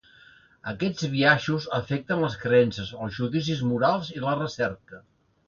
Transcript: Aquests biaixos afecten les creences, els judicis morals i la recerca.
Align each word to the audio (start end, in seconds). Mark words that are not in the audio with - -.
Aquests 0.69 1.03
biaixos 1.11 1.67
afecten 1.79 2.23
les 2.23 2.39
creences, 2.45 2.91
els 3.05 3.15
judicis 3.21 3.63
morals 3.75 4.11
i 4.17 4.27
la 4.27 4.35
recerca. 4.43 5.05